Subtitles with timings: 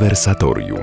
[0.00, 0.80] Konwersatorium.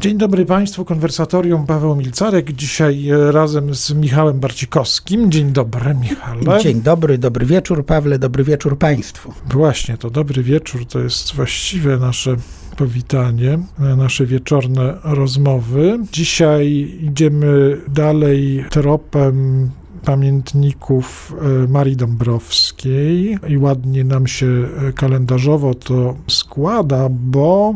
[0.00, 2.52] Dzień dobry Państwu, konwersatorium Paweł Milcarek.
[2.52, 5.32] Dzisiaj e, razem z Michałem Barcikowskim.
[5.32, 6.62] Dzień dobry, Michale.
[6.62, 9.32] Dzień dobry, dobry wieczór, Pawle, dobry wieczór Państwu.
[9.50, 12.36] Właśnie, to dobry wieczór to jest właściwe nasze
[12.76, 15.98] powitanie, e, nasze wieczorne rozmowy.
[16.12, 19.70] Dzisiaj idziemy dalej tropem
[20.06, 21.34] pamiętników
[21.64, 27.74] e, Marii Dąbrowskiej i ładnie nam się kalendarzowo to składa, bo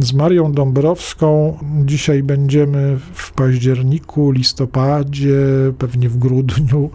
[0.00, 5.38] z Marią Dąbrowską dzisiaj będziemy w październiku, listopadzie,
[5.78, 6.90] pewnie w grudniu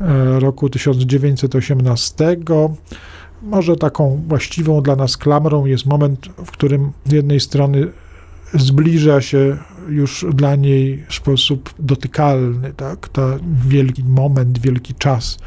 [0.00, 2.36] e, roku 1918.
[3.42, 7.86] Może taką właściwą dla nas klamrą jest moment, w którym z jednej strony
[8.54, 9.56] zbliża się
[9.88, 13.08] już dla niej w sposób dotykalny, tak?
[13.08, 13.36] To
[13.68, 15.38] wielki moment, wielki czas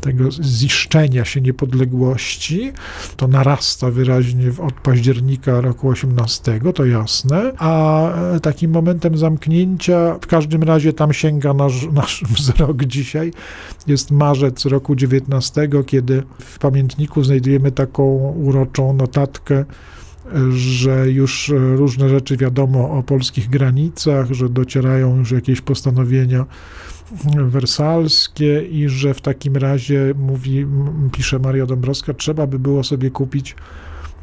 [0.00, 2.72] tego ziszczenia się niepodległości.
[3.16, 8.08] To narasta wyraźnie od października roku 18, to jasne, a
[8.42, 13.32] takim momentem zamknięcia, w każdym razie tam sięga nasz, nasz wzrok dzisiaj,
[13.86, 18.02] jest marzec roku 19, kiedy w pamiętniku znajdujemy taką
[18.36, 19.64] uroczą notatkę,
[20.50, 26.46] że już różne rzeczy wiadomo o polskich granicach, że docierają już jakieś postanowienia
[27.44, 30.66] wersalskie i że w takim razie, mówi,
[31.12, 33.56] pisze Maria Dąbrowska, trzeba by było sobie kupić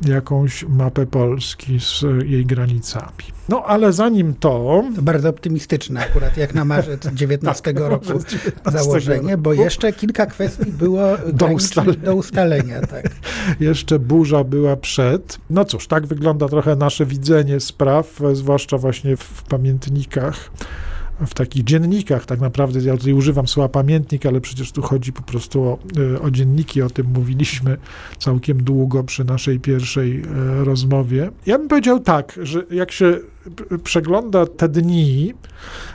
[0.05, 3.37] jakąś mapę Polski z jej granicami.
[3.49, 4.83] No ale zanim to...
[4.95, 9.41] to bardzo optymistyczne akurat, jak na marzec 19 tak, roku 19 założenie, roku.
[9.41, 11.03] bo jeszcze kilka kwestii było
[11.33, 12.03] do ustalenia.
[12.03, 13.09] Do ustalenia tak.
[13.59, 15.37] jeszcze burza była przed.
[15.49, 20.51] No cóż, tak wygląda trochę nasze widzenie spraw, zwłaszcza właśnie w pamiętnikach
[21.25, 25.21] w takich dziennikach, tak naprawdę, ja tutaj używam słowa pamiętnik, ale przecież tu chodzi po
[25.21, 25.79] prostu o,
[26.15, 27.77] e, o dzienniki, o tym mówiliśmy
[28.17, 31.31] całkiem długo przy naszej pierwszej e, rozmowie.
[31.45, 33.19] Ja bym powiedział tak, że jak się
[33.83, 35.33] przegląda te dni,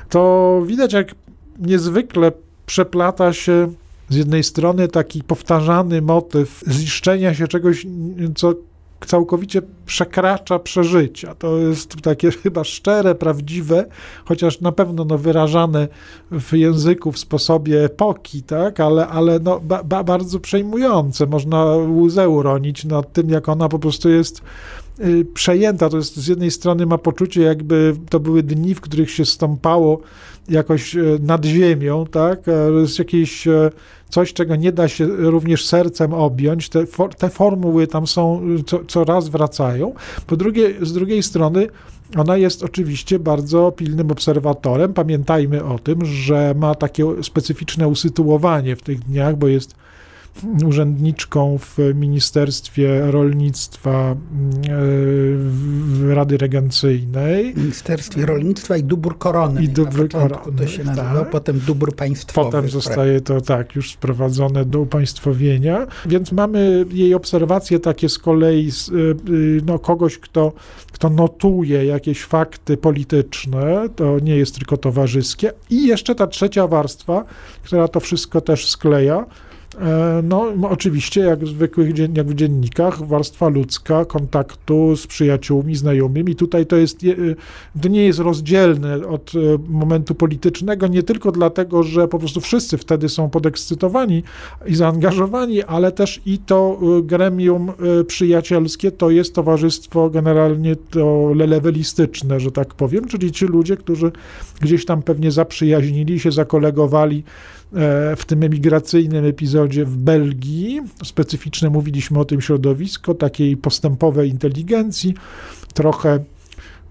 [0.08, 1.14] to widać, jak
[1.58, 2.32] niezwykle
[2.66, 3.72] przeplata się
[4.08, 7.86] z jednej strony taki powtarzany motyw ziszczenia się czegoś,
[8.34, 8.54] co
[9.06, 11.34] całkowicie przekracza przeżycia.
[11.34, 13.86] To jest takie chyba szczere, prawdziwe,
[14.24, 15.88] chociaż na pewno no, wyrażane
[16.30, 18.80] w języku, w sposobie epoki, tak?
[18.80, 21.26] ale, ale no, ba, ba, bardzo przejmujące.
[21.26, 24.42] Można łzę uronić nad tym, jak ona po prostu jest
[25.00, 25.88] y, przejęta.
[25.88, 30.00] To jest z jednej strony ma poczucie, jakby to były dni, w których się stąpało
[30.48, 32.42] jakoś y, nad ziemią, tak?
[32.42, 33.70] To jest jakieś y,
[34.08, 36.68] coś, czego nie da się również sercem objąć.
[36.68, 36.84] Te,
[37.18, 39.94] te formuły tam są, co, co raz wracają.
[40.26, 41.68] Po drugie, z drugiej strony,
[42.16, 44.94] ona jest oczywiście bardzo pilnym obserwatorem.
[44.94, 49.74] Pamiętajmy o tym, że ma takie specyficzne usytuowanie w tych dniach, bo jest
[50.64, 54.16] urzędniczką w Ministerstwie Rolnictwa
[56.10, 57.54] e, Rady Regencyjnej.
[57.54, 59.62] W Ministerstwie Rolnictwa i Dóbr Korony.
[59.62, 60.58] I Dóbr Korony.
[60.58, 61.30] To się nazywa, tak.
[61.30, 62.50] potem Dóbr Państwowy.
[62.50, 65.86] Potem zostaje to tak, już sprowadzone do upaństwowienia.
[66.06, 70.52] Więc mamy jej obserwacje takie z kolei z, y, y, no, kogoś, kto,
[70.92, 75.52] kto notuje jakieś fakty polityczne, to nie jest tylko towarzyskie.
[75.70, 77.24] I jeszcze ta trzecia warstwa,
[77.62, 79.26] która to wszystko też skleja,
[80.22, 86.34] no, oczywiście, jak w zwykłych jak w dziennikach, warstwa ludzka, kontaktu z przyjaciółmi, znajomymi.
[86.34, 86.98] Tutaj to jest,
[87.82, 89.38] to nie jest rozdzielne od e,
[89.68, 94.22] momentu politycznego, nie tylko dlatego, że po prostu wszyscy wtedy są podekscytowani
[94.66, 97.72] i zaangażowani, ale też i to e, gremium
[98.06, 104.12] przyjacielskie to jest towarzystwo generalnie to lewelistyczne, że tak powiem, czyli ci ludzie, którzy
[104.60, 107.61] gdzieś tam pewnie zaprzyjaźnili się, zakolegowali E,
[108.16, 110.80] w tym emigracyjnym epizodzie w Belgii.
[111.04, 115.14] Specyficzne mówiliśmy o tym środowisku, takiej postępowej inteligencji,
[115.74, 116.24] trochę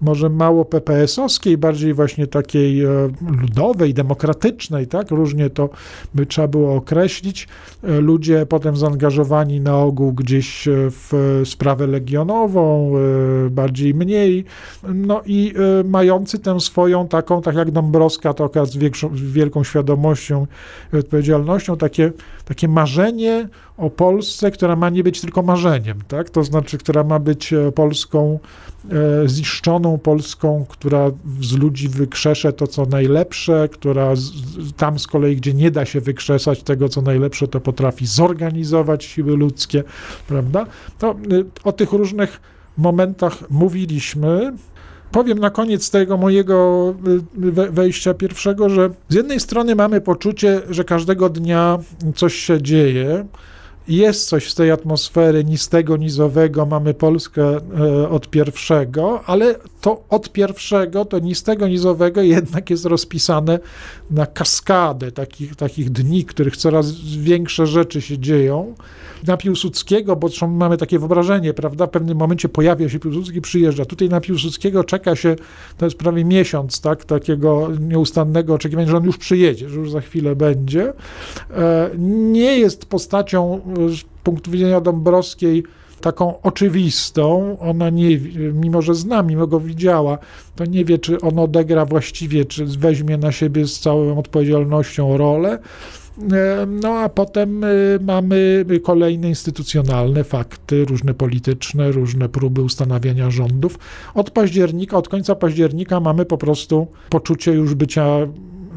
[0.02, 2.88] może mało PPS-owskiej, bardziej właśnie takiej e,
[3.40, 5.10] ludowej, demokratycznej, tak?
[5.10, 5.68] Różnie to
[6.14, 7.48] by trzeba było określić.
[7.84, 12.92] E, ludzie potem zaangażowani na ogół gdzieś e, w sprawę legionową,
[13.50, 14.44] bardziej mniej,
[14.94, 15.54] no i
[15.84, 18.76] mający tę swoją taką, tak jak Dąbrowska, to z
[19.14, 20.46] wielką świadomością
[20.92, 22.12] i odpowiedzialnością, takie,
[22.44, 26.30] takie marzenie o Polsce, która ma nie być tylko marzeniem, tak?
[26.30, 28.38] To znaczy, która ma być Polską
[28.90, 29.28] E,
[29.98, 31.10] Polską, która
[31.40, 34.30] z ludzi wykrzesze to, co najlepsze, która z,
[34.76, 39.36] tam z kolei, gdzie nie da się wykrzesać tego, co najlepsze, to potrafi zorganizować siły
[39.36, 39.84] ludzkie,
[40.28, 40.66] prawda?
[40.98, 41.14] To e,
[41.64, 42.40] o tych różnych
[42.78, 44.52] momentach mówiliśmy.
[45.12, 46.94] Powiem na koniec tego mojego
[47.58, 51.78] e, wejścia pierwszego, że z jednej strony mamy poczucie, że każdego dnia
[52.14, 53.26] coś się dzieje,
[53.88, 60.32] jest coś z tej atmosfery nistego, nizowego, mamy Polskę e, od pierwszego, ale to od
[60.32, 63.58] pierwszego, to nistego, nizowego jednak jest rozpisane
[64.10, 68.74] na kaskadę takich, takich dni, których coraz większe rzeczy się dzieją.
[69.26, 73.84] Na Piłsudskiego, bo mamy takie wyobrażenie, prawda, w pewnym momencie pojawia się Piłsudski, przyjeżdża.
[73.84, 75.36] Tutaj na Piłsudskiego czeka się,
[75.78, 80.00] to jest prawie miesiąc, tak, takiego nieustannego oczekiwania, że on już przyjedzie, że już za
[80.00, 80.92] chwilę będzie.
[81.50, 85.64] E, nie jest postacią z punktu widzenia Dąbrowskiej
[86.02, 87.56] taką oczywistą.
[87.60, 88.18] Ona nie,
[88.54, 90.18] mimo że zna, mimo go widziała,
[90.56, 95.58] to nie wie, czy on odegra właściwie, czy weźmie na siebie z całą odpowiedzialnością rolę.
[96.18, 97.68] E, no a potem e,
[98.00, 103.78] mamy kolejne instytucjonalne fakty, różne polityczne, różne próby ustanawiania rządów.
[104.14, 108.06] Od października, od końca października mamy po prostu poczucie już bycia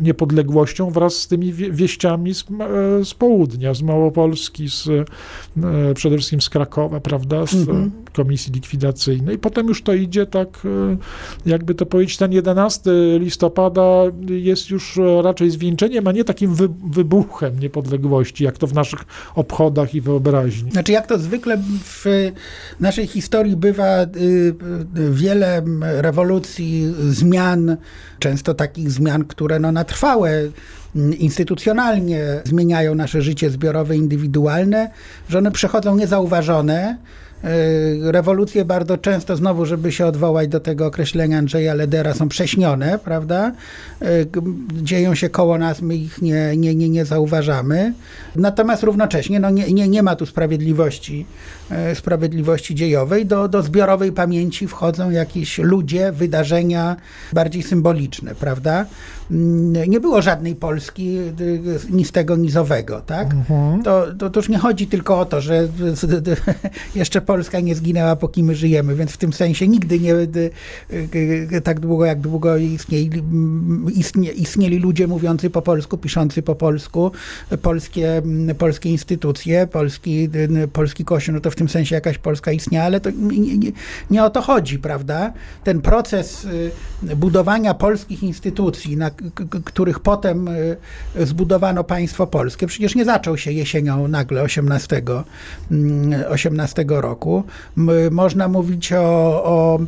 [0.01, 6.42] niepodległością wraz z tymi wieściami z, e, z południa, z Małopolski, z, e, przede wszystkim
[6.42, 7.92] z Krakowa, prawda, z mhm.
[8.13, 9.38] komisji likwidacyjnej.
[9.38, 10.97] Potem już to idzie tak, e,
[11.50, 17.59] jakby to powiedzieć, ten 11 listopada jest już raczej zwieńczeniem, a nie takim wy, wybuchem
[17.59, 19.00] niepodległości, jak to w naszych
[19.36, 20.71] obchodach i wyobraźni.
[20.71, 22.06] Znaczy, jak to zwykle w
[22.80, 24.07] naszej historii bywa, y,
[24.97, 27.77] y, wiele rewolucji, zmian,
[28.19, 30.31] często takich zmian, które no, na trwałe
[30.95, 34.89] mm, instytucjonalnie zmieniają nasze życie zbiorowe, indywidualne,
[35.29, 36.97] że one przechodzą niezauważone.
[37.43, 42.99] E, rewolucje bardzo często, znowu, żeby się odwołać do tego określenia Andrzeja Ledera, są prześnione,
[43.03, 43.51] prawda?
[44.01, 44.05] E,
[44.71, 47.93] dzieją się koło nas, my ich nie, nie, nie, nie zauważamy.
[48.35, 51.25] Natomiast równocześnie no nie, nie, nie ma tu sprawiedliwości,
[51.94, 53.25] sprawiedliwości dziejowej.
[53.25, 56.95] Do, do zbiorowej pamięci wchodzą jakieś ludzie, wydarzenia
[57.33, 58.85] bardziej symboliczne, prawda?
[59.31, 61.17] Mm, nie było żadnej Polski
[61.89, 63.33] ni z tego nizowego, tak?
[63.33, 63.83] Mhm.
[63.83, 65.67] To, to, to już nie chodzi tylko o to, że
[66.95, 70.13] jeszcze Polska nie zginęła, póki my żyjemy, więc w tym sensie nigdy nie
[71.63, 73.09] tak długo, jak długo istnieli,
[73.95, 77.11] istnie, istnieli ludzie mówiący po polsku, piszący po polsku,
[77.61, 78.21] polskie,
[78.57, 80.29] polskie instytucje, polski,
[80.73, 83.72] polski kościół, no to w tym sensie jakaś Polska istniała, ale to nie, nie,
[84.10, 85.34] nie o to chodzi, prawda?
[85.63, 89.12] Ten proces y, budowania polskich instytucji, na
[89.66, 90.78] których potem y,
[91.16, 95.02] zbudowano państwo polskie, przecież nie zaczął się jesienią nagle 18,
[96.30, 97.44] 18 mm, roku.
[98.12, 99.00] Można mówić o,
[99.44, 99.80] o,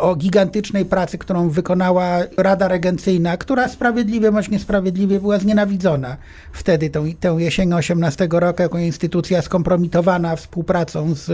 [0.00, 6.16] o gigantycznej pracy, którą wykonała Rada Regencyjna, która sprawiedliwie bądź niesprawiedliwie była znienawidzona
[6.52, 11.28] wtedy, tą, jesień 18 roku, jako instytucja skompromitowana współpracą z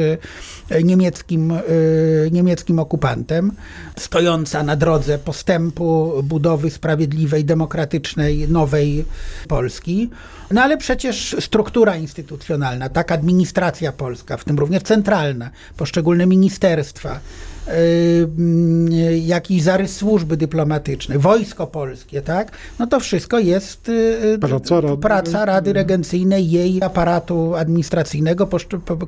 [0.71, 3.53] y, niemieckim, y, niemieckim okupantem,
[3.99, 9.05] stojąca na drodze postępu budowy sprawiedliwej demokratycznej, nowej
[9.49, 10.11] Polski.
[10.51, 17.21] No ale przecież struktura instytucjonalna, tak administracja polska, w tym również centralna, poszczególne ministerstwa,
[17.69, 22.53] Y, jakiś zarys służby dyplomatycznej, wojsko polskie, tak?
[22.79, 23.93] No to wszystko jest y,
[24.35, 28.49] y, praca Rady, praca Rady Regencyjnej, jej aparatu administracyjnego,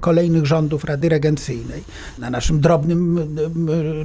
[0.01, 1.85] kolejnych rządów Rady Regencyjnej.
[2.19, 3.29] Na naszym drobnym,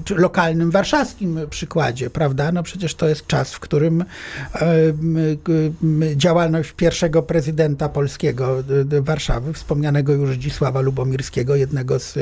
[0.10, 2.52] lokalnym warszawskim przykładzie, prawda?
[2.52, 4.06] No przecież to jest czas, w którym
[6.16, 8.64] działalność pierwszego prezydenta polskiego
[9.02, 12.18] Warszawy, wspomnianego już Zdzisława Lubomirskiego, jednego z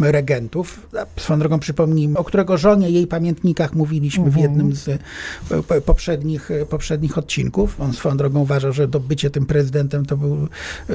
[0.00, 0.86] regentów,
[1.16, 6.66] swoją drogą przypomnijmy, o którego żonie jej pamiętnikach mówiliśmy w jednym z e, poprzednich, e,
[6.66, 7.80] poprzednich odcinków.
[7.80, 10.48] On swoją drogą uważał, że to bycie tym prezydentem to był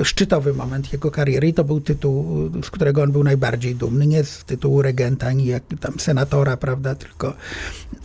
[0.04, 4.08] szczytowy moment jego kariery i to był tytuł, z którego on był najbardziej dumny.
[4.08, 7.34] Nie z tytułu regenta, ani jak tam senatora, prawda, tylko,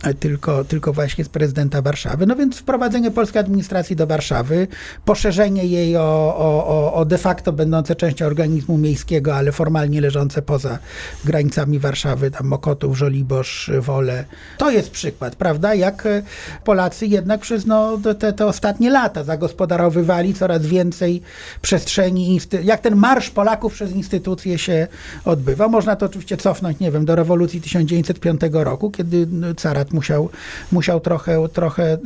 [0.03, 2.25] e, tylko, tylko właśnie z prezydenta Warszawy.
[2.25, 4.67] No więc wprowadzenie polskiej administracji do Warszawy,
[5.05, 10.79] poszerzenie jej o, o, o de facto będące częścią organizmu miejskiego, ale formalnie leżące poza
[11.25, 14.25] granicami Warszawy, tam Mokotów, Żoliborz, Wolę.
[14.57, 16.21] To jest przykład, prawda, jak e,
[16.63, 21.21] Polacy jednak przez no, te, te ostatnie lata zagospodarowywali coraz więcej
[21.61, 24.87] przestrzeni, jak ten marsz Polaków przez instytucje się
[25.25, 25.67] odbywa.
[25.67, 30.29] Można to oczywiście cofnąć, nie wiem, do rewolucji 1905 roku, kiedy no, carat musiał,
[30.71, 31.97] musiał trochę, trochę,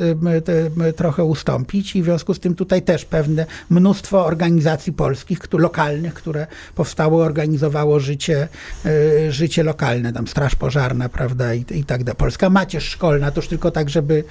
[0.95, 3.18] trochę ustąpić i w związku z tym tutaj też pewne
[3.69, 8.47] mnóstwo organizacji polskich, lokalnych, które powstało, organizowało życie,
[8.85, 10.13] e, życie lokalne.
[10.13, 12.17] Tam straż pożarna, prawda, i, i tak dalej.
[12.17, 14.23] Polska macierz szkolna, to już tylko tak, żeby,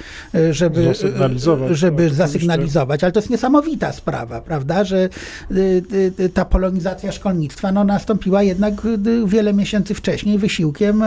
[0.51, 5.09] żeby, zasygnalizować, żeby zasygnalizować, ale to jest niesamowita sprawa, prawda, że
[6.35, 8.75] ta polonizacja szkolnictwa no, nastąpiła jednak
[9.27, 11.03] wiele miesięcy wcześniej wysiłkiem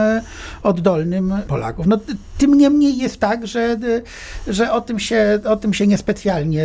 [0.62, 1.86] oddolnym Polaków.
[1.86, 1.98] No,
[2.38, 3.76] tym niemniej jest tak, że,
[4.46, 6.64] że o, tym się, o tym się niespecjalnie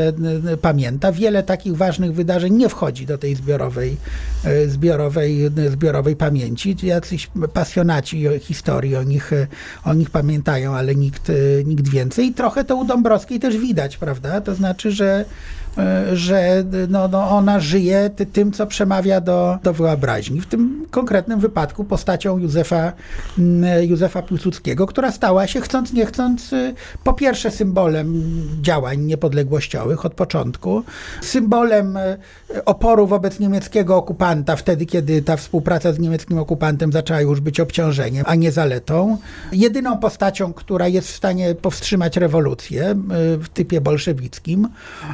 [0.62, 1.07] pamięta.
[1.12, 3.98] Wiele takich ważnych wydarzeń nie wchodzi do tej zbiorowej,
[4.68, 6.76] zbiorowej, zbiorowej pamięci.
[6.84, 9.32] Jacyś pasjonaci historii o nich,
[9.86, 11.32] o nich pamiętają, ale nikt,
[11.66, 12.26] nikt więcej.
[12.26, 14.42] I trochę to u Dąbrowskiej też widać, prawda?
[14.42, 15.26] To znaczy, że
[15.67, 15.67] E,
[16.14, 20.42] że no, no ona żyje tym, co przemawia do, do wyobraźni.
[20.42, 22.94] W tym konkretnym wypadku postacią Józefa,
[23.82, 28.24] Józefa Piłsudskiego, która stała się, chcąc nie chcąc, y, po pierwsze symbolem
[28.62, 30.84] działań niepodległościowych od początku,
[31.22, 32.18] symbolem y,
[32.66, 38.24] oporu wobec niemieckiego okupanta, wtedy, kiedy ta współpraca z niemieckim okupantem zaczęła już być obciążeniem,
[38.28, 39.18] a nie zaletą.
[39.52, 42.96] Jedyną postacią, która jest w stanie powstrzymać rewolucję y,
[43.38, 44.68] w typie bolszewickim,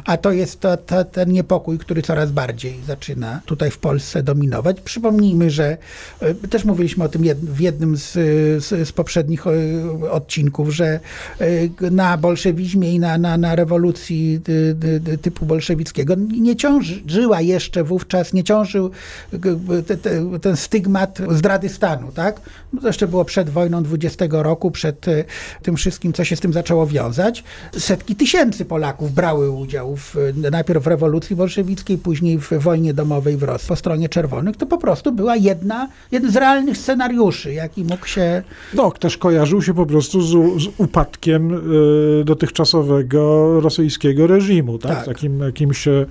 [0.04, 4.80] a to jest to, to, ten niepokój, który coraz bardziej zaczyna tutaj w Polsce dominować.
[4.80, 5.76] Przypomnijmy, że
[6.20, 8.12] e, też mówiliśmy o tym w jednym z,
[8.64, 9.50] z, z poprzednich e,
[10.10, 11.00] odcinków, że
[11.40, 14.40] e, na bolszewizmie i na, na, na rewolucji
[15.22, 18.90] typu bolszewickiego nie ciążyła jeszcze wówczas, nie ciążył
[19.86, 22.40] te, te, ten stygmat zdrady stanu, tak?
[22.80, 25.06] To jeszcze było przed wojną 20 roku, przed
[25.62, 27.44] tym wszystkim, co się z tym zaczęło wiązać.
[27.78, 30.16] Setki tysięcy Polaków brały udział w
[30.50, 34.78] najpierw w rewolucji bolszewickiej, później w wojnie domowej w Rosji po stronie czerwonych, to po
[34.78, 38.42] prostu była jedna, jeden z realnych scenariuszy, jaki mógł się...
[38.74, 41.52] No, też kojarzył się po prostu z, z upadkiem
[42.20, 44.96] y, dotychczasowego rosyjskiego reżimu, tak?
[44.96, 45.06] tak.
[45.06, 46.06] Takim jakimś y,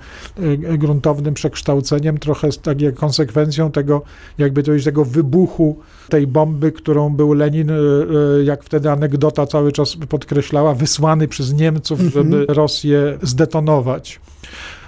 [0.78, 4.02] gruntownym przekształceniem, trochę tak jak konsekwencją tego,
[4.38, 5.76] jakby to tego wybuchu
[6.08, 12.00] tej bomby, którą był Lenin, y, jak wtedy anegdota cały czas podkreślała, wysłany przez Niemców,
[12.00, 12.44] żeby mhm.
[12.48, 14.13] Rosję zdetonować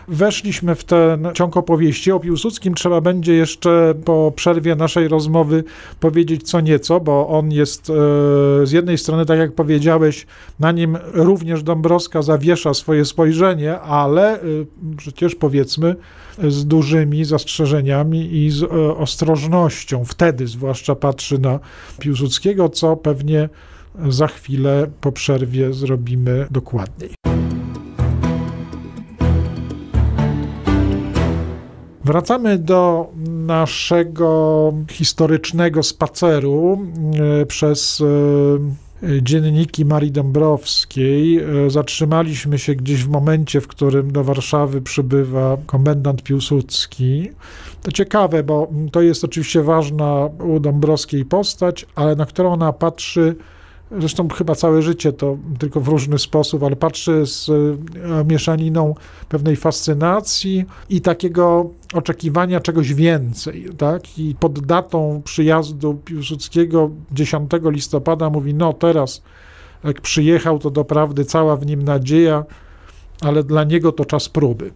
[0.08, 2.12] weszliśmy w ten ciąg opowieści.
[2.12, 5.64] O Piłsudskim trzeba będzie jeszcze po przerwie naszej rozmowy
[6.00, 7.92] powiedzieć co nieco, bo on jest e,
[8.66, 10.26] z jednej strony, tak jak powiedziałeś,
[10.60, 14.40] na nim również Dąbrowska zawiesza swoje spojrzenie, ale
[14.96, 15.96] przecież powiedzmy
[16.48, 20.04] z dużymi zastrzeżeniami i z e, ostrożnością.
[20.04, 21.58] Wtedy zwłaszcza patrzy na
[21.98, 23.48] Piłsudskiego, co pewnie
[24.08, 27.10] za chwilę po przerwie zrobimy dokładniej.
[32.06, 33.10] Wracamy do
[33.46, 36.78] naszego historycznego spaceru
[37.42, 38.02] e, przez
[39.02, 41.38] e, dzienniki Marii Dąbrowskiej.
[41.38, 47.30] E, zatrzymaliśmy się gdzieś w momencie, w którym do Warszawy przybywa komendant Piłsudski.
[47.82, 53.36] To ciekawe, bo to jest oczywiście ważna u Dąbrowskiej postać, ale na którą ona patrzy
[53.90, 58.94] Zresztą chyba całe życie to tylko w różny sposób, ale patrzy z e, mieszaniną
[59.28, 63.68] pewnej fascynacji i takiego oczekiwania czegoś więcej.
[63.78, 64.18] Tak?
[64.18, 69.22] I pod datą przyjazdu Piłsudskiego 10 listopada mówi, no teraz
[69.84, 72.44] jak przyjechał, to doprawdy cała w nim nadzieja,
[73.20, 74.70] ale dla niego to czas próby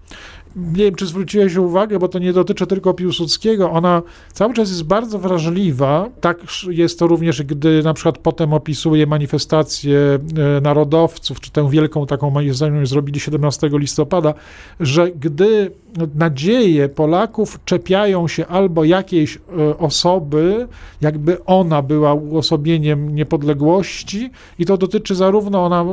[0.57, 4.03] nie wiem, czy zwróciłeś uwagę, bo to nie dotyczy tylko Piłsudskiego, ona
[4.33, 6.09] cały czas jest bardzo wrażliwa.
[6.21, 6.39] Tak
[6.69, 9.99] jest to również, gdy na przykład potem opisuje manifestację
[10.59, 14.35] e, narodowców, czy tę wielką taką manifestację zrobili 17 listopada,
[14.81, 15.71] że gdy
[16.15, 20.69] nadzieje Polaków czepiają się albo jakiejś e, osoby,
[21.01, 25.85] jakby ona była uosobieniem niepodległości i to dotyczy zarówno, ona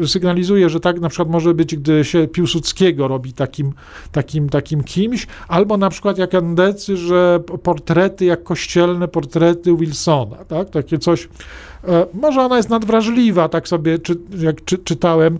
[0.00, 3.72] e, sygnalizuje, że tak na przykład może być, gdy się Piłsudskiego robi takim,
[4.12, 10.70] takim, takim kimś, albo na przykład jak Andecy, że portrety jak kościelne portrety Wilsona, tak?
[10.70, 11.28] Takie coś
[11.88, 15.38] e, może ona jest nadwrażliwa, tak sobie czy, jak czy, czytałem,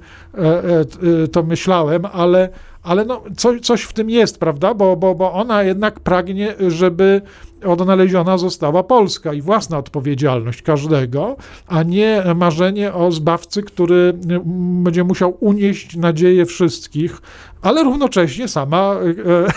[1.33, 2.49] to myślałem, ale
[2.83, 4.75] ale no, coś, coś w tym jest, prawda?
[4.75, 7.23] Bo, bo, bo ona jednak pragnie, żeby
[7.64, 14.12] odnaleziona została Polska i własna odpowiedzialność każdego, a nie marzenie o zbawcy, który
[14.83, 17.21] będzie musiał unieść nadzieję wszystkich,
[17.62, 19.52] ale równocześnie sama e,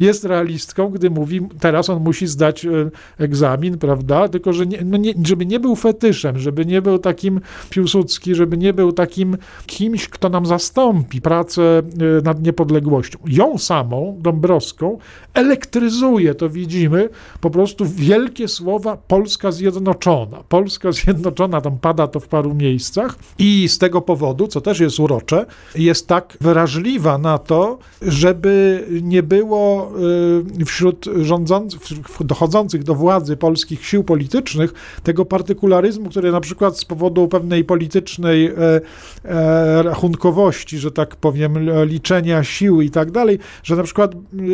[0.06, 2.70] jest realistką, gdy mówi, teraz on musi zdać e,
[3.18, 4.28] egzamin, prawda?
[4.28, 7.40] Tylko, że nie, no nie, żeby nie był fetyszem, żeby nie był takim
[7.70, 9.36] Piłsudski, żeby nie był takim
[9.66, 11.82] kimś, kto nam zastąpi pracę e,
[12.22, 13.18] nad niepodległością.
[13.26, 14.98] Ją samą, Dąbrowską,
[15.34, 17.08] elektryzuje, to widzimy,
[17.40, 20.42] po prostu wielkie słowa Polska zjednoczona.
[20.48, 25.00] Polska zjednoczona, tam pada to w paru miejscach i z tego powodu, co też jest
[25.00, 29.92] urocze, jest tak wrażliwa na to, żeby nie było
[30.60, 31.80] y, wśród rządzących,
[32.20, 38.46] dochodzących do władzy polskich sił politycznych tego partykularyzmu, który na przykład z powodu pewnej politycznej
[38.46, 38.54] e,
[39.24, 44.12] e, rachunkowości, że tak powiem, liczenia sił i tak dalej, że na przykład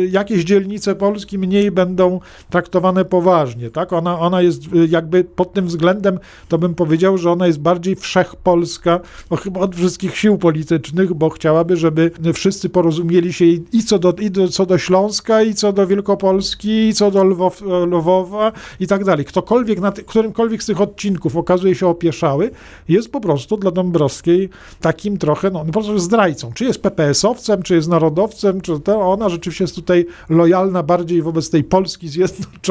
[0.09, 2.74] jakieś dzielnice Polski mniej będą traktowane
[3.05, 3.93] poważnie, tak?
[3.93, 8.99] Ona, ona jest jakby pod tym względem, to bym powiedział, że ona jest bardziej wszechpolska,
[9.31, 14.13] no chyba od wszystkich sił politycznych, bo chciałaby, żeby wszyscy porozumieli się i co do,
[14.13, 18.87] i do, co do Śląska, i co do Wielkopolski, i co do Lwow, Lwowa i
[18.87, 19.25] tak dalej.
[19.25, 22.51] Ktokolwiek, na ty, którymkolwiek z tych odcinków okazuje się opieszały,
[22.89, 24.49] jest po prostu dla Dąbrowskiej
[24.81, 26.51] takim trochę, no, po prostu zdrajcą.
[26.53, 31.49] Czy jest PPS-owcem, czy jest narodowcem, czy to ona rzeczywiście jest tutaj lojalna bardziej wobec
[31.49, 32.64] tej Polski zjednoczonej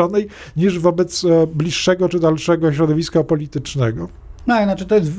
[0.57, 4.09] niż wobec e, bliższego czy dalszego środowiska politycznego.
[4.47, 5.11] No, znaczy to jest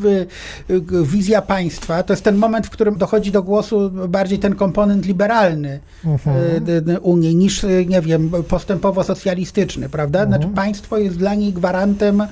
[1.04, 5.80] wizja państwa, to jest ten moment, w którym dochodzi do głosu bardziej ten komponent liberalny
[6.06, 6.98] uh-huh.
[7.02, 10.20] Unii niż, nie wiem, postępowo-socjalistyczny, prawda?
[10.20, 10.28] Uh-huh.
[10.28, 12.24] Znaczy państwo jest dla niej gwarantem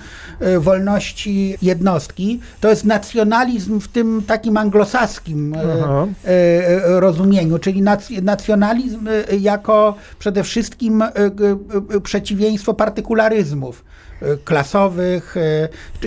[0.60, 2.40] wolności jednostki.
[2.62, 6.08] To jest nacjonalizm w tym takim anglosaskim uh-huh.
[6.84, 7.84] rozumieniu, czyli
[8.22, 9.08] nacjonalizm
[9.40, 11.04] jako przede wszystkim
[12.04, 13.84] przeciwieństwo partykularyzmów
[14.44, 15.36] klasowych,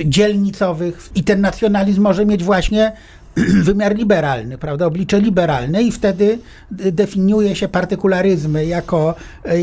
[0.04, 2.92] dzielnicowych i ten nacjonalizm może mieć właśnie
[3.68, 6.38] wymiar liberalny, prawda, oblicze liberalne i wtedy
[6.70, 9.14] definiuje się partykularyzmy jako,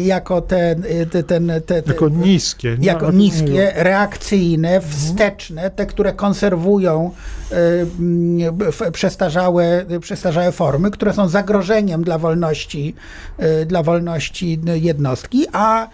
[0.03, 0.75] jako te,
[1.11, 2.77] te, ten, te, te jako niskie.
[2.81, 7.11] Jako niskie, reakcyjne, wsteczne, te, które konserwują
[7.51, 12.95] y, przestarzałe, przestarzałe formy, które są zagrożeniem dla wolności,
[13.61, 15.87] y, dla wolności jednostki, a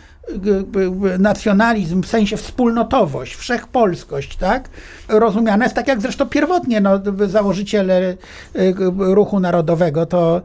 [1.19, 4.69] nacjonalizm w sensie wspólnotowość, wszechpolskość, tak?
[5.07, 8.17] Rozumiane jest tak, jak zresztą pierwotnie no, założyciele
[8.55, 10.41] y, ruchu narodowego to,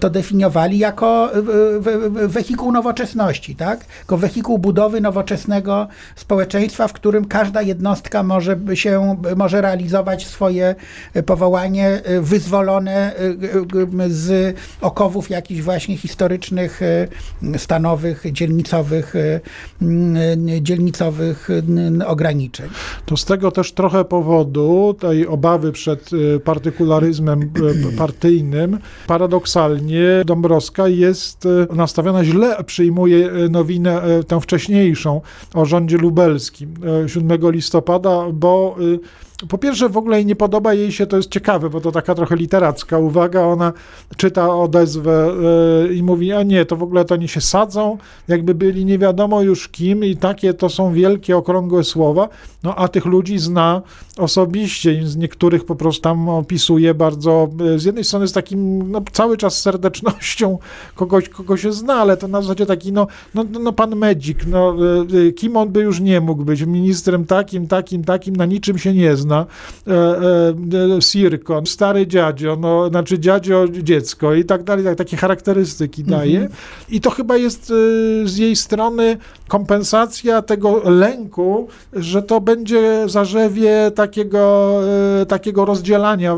[0.00, 1.30] to definiowali jako
[2.26, 3.84] wehikuł nowoczesności, tak?
[4.00, 10.74] Jako wehikuł budowy nowoczesnego społeczeństwa, w którym każda jednostka może się, może realizować swoje
[11.26, 13.12] powołanie wyzwolone
[14.08, 16.80] z okowów jakichś właśnie historycznych,
[17.56, 19.14] stanowych, dzielnicowych
[20.60, 22.68] dzielnicowych y, ograniczeń.
[23.06, 27.50] To z tego też trochę powodu tej obawy przed y, partykularyzmem
[27.98, 35.20] partyjnym, paradoksalnie Dąbrowska jest nastawiona źle, przyjmuje nowinę tę wcześniejszą
[35.54, 36.74] o rządzie lubelskim
[37.06, 38.76] 7 listopada, bo
[39.48, 42.36] po pierwsze, w ogóle nie podoba jej się, to jest ciekawe, bo to taka trochę
[42.36, 43.72] literacka uwaga, ona
[44.16, 45.34] czyta odezwę
[45.88, 47.98] yy, i mówi, a nie, to w ogóle to oni się sadzą,
[48.28, 52.28] jakby byli nie wiadomo już kim i takie to są wielkie, okrągłe słowa,
[52.62, 53.82] no a tych ludzi zna
[54.16, 59.02] osobiście, z niektórych po prostu tam opisuje bardzo, yy, z jednej strony z takim, no
[59.12, 60.58] cały czas serdecznością
[60.94, 64.74] kogoś, kogo się zna, ale to na zasadzie taki, no, no, no pan Medzik, no,
[65.10, 68.94] yy, kim on by już nie mógł być, ministrem takim, takim, takim, na niczym się
[68.94, 69.46] nie zna, mężczyzna,
[69.86, 76.04] e, e, Sirko, stary dziadzio, no, znaczy dziadzio dziecko i tak dalej, tak, takie charakterystyki
[76.04, 76.40] daje.
[76.40, 76.52] Mhm.
[76.90, 79.16] I to chyba jest e, z jej strony
[79.48, 84.72] kompensacja tego lęku, że to będzie zarzewie takiego,
[85.22, 86.32] e, takiego rozdzielania.
[86.32, 86.36] E,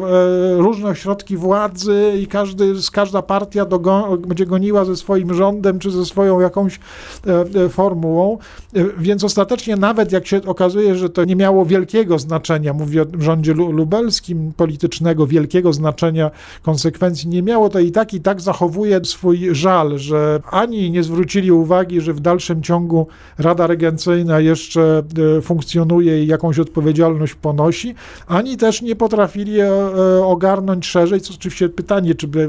[0.57, 3.67] różne ośrodki władzy i każdy, każda partia
[4.27, 6.81] będzie goniła ze swoim rządem czy ze swoją jakąś
[7.55, 8.39] e, formułą.
[8.99, 13.55] Więc ostatecznie nawet jak się okazuje, że to nie miało wielkiego znaczenia, mówię o rządzie
[13.55, 16.31] lubelskim, politycznego, wielkiego znaczenia,
[16.63, 21.53] konsekwencji nie miało, to i tak i tak zachowuje swój żal, że ani nie zwrócili
[21.53, 23.07] uwagi, że w dalszym ciągu
[23.39, 25.03] Rada Regencyjna jeszcze
[25.39, 27.95] e, funkcjonuje i jakąś odpowiedzialność ponosi,
[28.27, 29.71] ani też nie potrafili e,
[30.25, 32.49] ogarnąć szerzej, co oczywiście pytanie, czy by,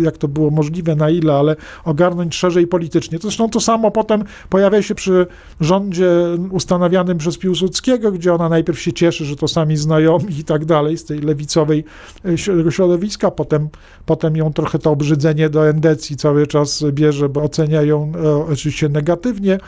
[0.00, 3.18] jak to było możliwe, na ile, ale ogarnąć szerzej politycznie.
[3.22, 5.26] Zresztą to samo potem pojawia się przy
[5.60, 6.08] rządzie
[6.50, 10.98] ustanawianym przez Piłsudskiego, gdzie ona najpierw się cieszy, że to sami znajomi i tak dalej,
[10.98, 11.84] z tej lewicowej
[12.24, 12.38] e,
[12.70, 13.68] środowiska, potem,
[14.06, 18.12] potem ją trochę to obrzydzenie do endecji cały czas bierze, bo ocenia ją
[18.50, 19.58] oczywiście negatywnie,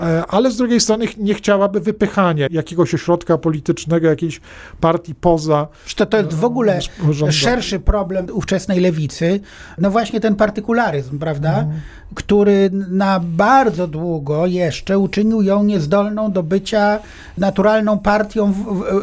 [0.00, 4.40] E, ale z drugiej strony nie chciałaby wypychania jakiegoś ośrodka politycznego, jakiejś
[4.80, 5.68] partii poza.
[5.96, 6.78] To, to jest w ogóle
[7.28, 9.40] e, szerszy problem ówczesnej lewicy.
[9.78, 11.58] No właśnie ten partykularyzm, prawda?
[11.58, 11.80] Mhm.
[12.14, 16.98] Który na bardzo długo jeszcze uczynił ją niezdolną do bycia
[17.38, 18.52] naturalną partią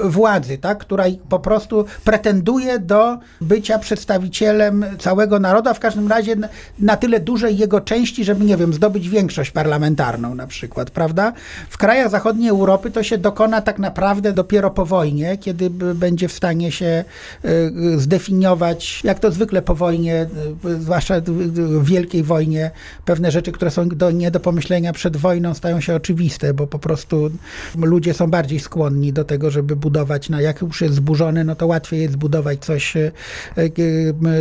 [0.04, 6.08] władzy władzy, tak, która po prostu pretenduje do bycia przedstawicielem całego narodu, a w każdym
[6.08, 6.36] razie
[6.80, 11.34] na tyle dużej jego części, żeby, nie wiem, zdobyć większość parlamentarną na przykład, prawda?
[11.70, 16.34] W krajach zachodniej Europy to się dokona tak naprawdę dopiero po wojnie, kiedy będzie w
[16.34, 17.04] stanie się
[17.46, 20.28] y, zdefiniować, jak to zwykle po wojnie,
[20.66, 22.72] y, zwłaszcza w wielkiej wojnie,
[23.06, 26.80] pewne rzeczy, które są do, nie do pomyślenia przed wojną, stają się oczywiste, bo po
[26.80, 27.32] prostu
[27.76, 31.68] ludzie są bardziej skłonni do tego, żeby budować, na jak już jest zburzone, no to
[31.68, 33.12] łatwiej jest zbudować coś, y,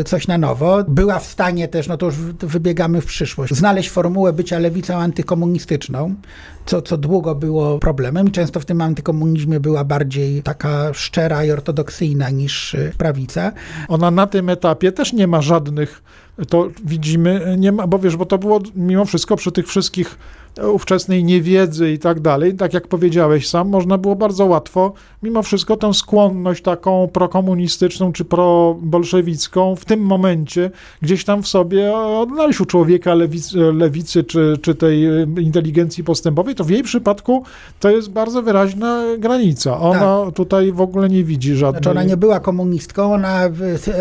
[0.04, 0.84] coś na nowo.
[0.88, 6.14] Była w stanie też, no to już wybiegamy w przyszłość, znaleźć formułę bycia lewicą antykomunistyczną,
[6.66, 11.50] co, co długo było problemem i często w tym antykomunizmie była bardziej taka szczera i
[11.50, 13.52] ortodoksyjna niż prawica.
[13.88, 16.02] Ona na tym etapie też nie ma żadnych,
[16.48, 20.18] to widzimy, nie ma, bo wiesz, bo to było mimo wszystko przy tych wszystkich
[20.72, 24.92] ówczesnej niewiedzy i tak dalej, tak jak powiedziałeś sam, można było bardzo łatwo,
[25.22, 30.70] mimo wszystko tę skłonność taką prokomunistyczną czy probolszewicką w tym momencie
[31.02, 35.04] gdzieś tam w sobie odnaleźć u człowieka lewicy, lewicy czy, czy tej
[35.40, 37.44] inteligencji postępowej, to w jej przypadku
[37.80, 39.80] to jest bardzo wyraźna granica.
[39.80, 40.34] Ona tak.
[40.34, 41.82] tutaj w ogóle nie widzi żadnej...
[41.82, 43.40] Znaczy ona nie była komunistką, ona,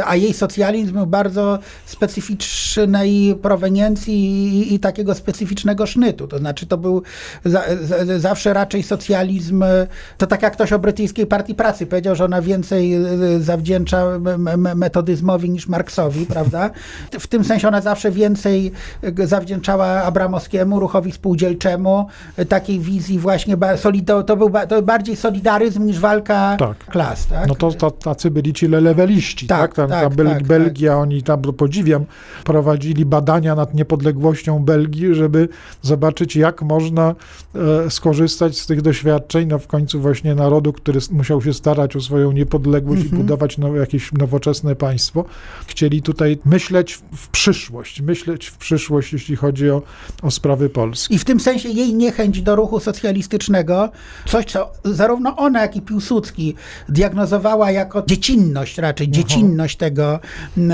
[0.06, 4.16] a jej socjalizm był bardzo specyficznej proweniencji
[4.60, 6.28] i, i takiego specyficznego sznytu.
[6.28, 7.02] To znaczy to był
[7.46, 9.64] za, za, zawsze raczej socjalizm,
[10.18, 13.00] to tak jak ktoś o brytyjskiej partii pracy powiedział, że ona więcej e,
[13.40, 14.06] zawdzięcza
[14.76, 16.70] metodyzmowi niż Marksowi, prawda?
[17.20, 18.72] W tym sensie ona zawsze więcej
[19.04, 22.08] e, zawdzięczała Abramowskiemu, ruchowi spółdzielczemu,
[22.38, 23.58] e, takiej wizji właśnie,
[24.06, 26.78] to, to był to bardziej solidaryzm niż walka tak.
[26.78, 27.28] klas.
[27.28, 27.48] Tak?
[27.48, 29.60] No to, to tacy byli ci leweliści, tak?
[29.60, 29.74] tak?
[29.76, 31.02] Tam, tak, Bel tak, Belgia, tak.
[31.02, 32.06] oni tam, podziwiam,
[32.44, 35.50] prowadzili badania nad niepodległością Belgii, żeby
[35.82, 37.16] zobaczyć, jak można
[37.86, 42.02] e, skorzystać z tych doświadczeń, no w końcu właśnie narodu, który musiał się starać o
[42.02, 43.14] swoją niepodległość mm -hmm.
[43.14, 43.28] i mhm.
[43.28, 45.26] budować no, jakieś nowoczesne państwo.
[45.68, 49.82] Chcieli tutaj myśleć w przyszłość, myśleć w przyszłość, jeśli chodzi o,
[50.22, 51.16] o sprawy Polski.
[51.16, 53.90] I w tym sensie jej niechęć do ruchu socjalistycznego,
[54.28, 56.56] coś co zarówno ona, jak i Piłsudski
[56.90, 60.20] diagnozowała jako dziecinność raczej, dziecinność tego,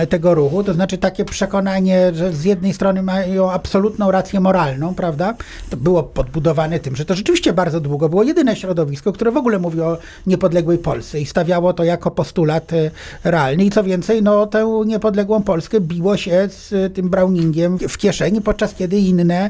[0.09, 5.33] tego ruchu, to znaczy takie przekonanie, że z jednej strony mają absolutną rację moralną, prawda,
[5.69, 9.59] to było podbudowane tym, że to rzeczywiście bardzo długo było jedyne środowisko, które w ogóle
[9.59, 12.91] mówi o niepodległej Polsce i stawiało to jako postulat e,
[13.23, 13.65] realny.
[13.65, 18.75] I co więcej, no, tę niepodległą Polskę biło się z tym Browningiem w kieszeni, podczas
[18.75, 19.49] kiedy inne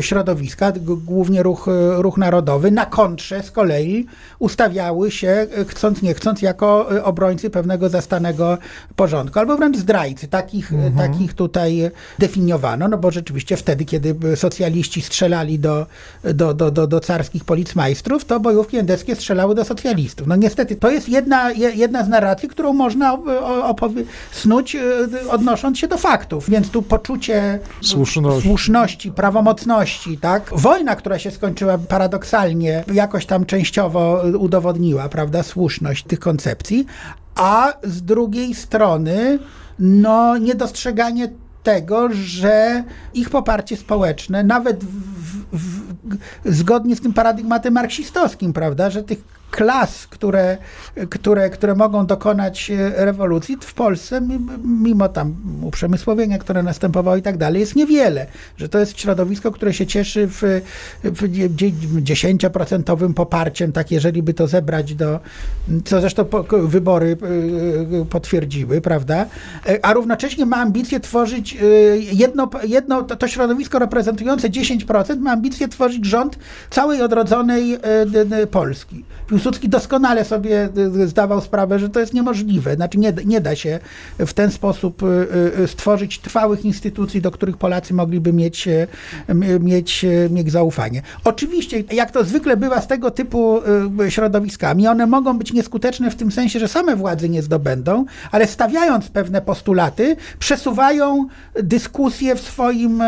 [0.00, 4.06] środowiska, głównie ruch, e, ruch narodowy, na kontrze z kolei
[4.38, 8.58] ustawiały się, e, chcąc nie chcąc, jako obrońcy pewnego zastanego
[8.96, 10.28] porządku, albo wręcz zdrajcy.
[10.28, 11.12] Takich, mhm.
[11.12, 15.86] takich tutaj definiowano, no bo rzeczywiście wtedy, kiedy socjaliści strzelali do,
[16.24, 20.26] do, do, do, do carskich policmajstrów, to bojówki endeckie strzelały do socjalistów.
[20.26, 23.18] No niestety, to jest jedna, jedna z narracji, którą można
[24.32, 24.80] snuć e,
[25.30, 26.50] odnosząc się do faktów.
[26.50, 30.50] Więc tu poczucie słuszności, słuszności prawomocności, tak?
[30.52, 36.86] Wojna, która się skończyła paradoksalnie, jakoś tam częściowo udowodniła, prawda, słuszność tych koncepcji,
[37.34, 39.38] a z drugiej strony,
[39.78, 41.28] no, niedostrzeganie
[41.68, 45.80] tego, że ich poparcie społeczne, nawet w, w,
[46.44, 50.58] zgodnie z tym paradygmatem marksistowskim, prawda, że tych klas, które,
[51.10, 54.20] które, które mogą dokonać e, rewolucji w Polsce,
[54.64, 58.26] mimo tam uprzemysłowienia, które następowało i tak dalej, jest niewiele.
[58.56, 60.42] Że to jest środowisko, które się cieszy w,
[61.04, 61.28] w
[62.02, 65.20] 10% poparciem, tak jeżeli by to zebrać do,
[65.84, 66.24] co zresztą
[66.62, 67.16] wybory
[68.02, 69.26] e, potwierdziły, prawda?
[69.66, 71.56] E, a równocześnie ma ambicje tworzyć
[72.12, 76.38] jedno, jedno to, środowisko reprezentujące 10% ma ambicje tworzyć rząd
[76.70, 77.78] całej odrodzonej
[78.50, 79.04] Polski.
[79.50, 82.74] Doskonale sobie y, y, zdawał sprawę, że to jest niemożliwe.
[82.74, 83.78] Znaczy nie, nie da się
[84.18, 85.02] w ten sposób
[85.62, 88.68] y, stworzyć trwałych instytucji, do których Polacy mogliby mieć,
[89.60, 91.02] mieć, mieć zaufanie.
[91.24, 93.60] Oczywiście, jak to zwykle bywa z tego typu
[94.08, 99.08] środowiskami, one mogą być nieskuteczne w tym sensie, że same władzy nie zdobędą, ale stawiając
[99.08, 101.26] pewne postulaty, przesuwają
[101.62, 103.02] dyskusję w swoim,